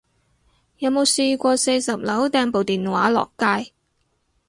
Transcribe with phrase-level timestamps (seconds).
[0.79, 3.71] 有冇試過四十樓掟部電話落街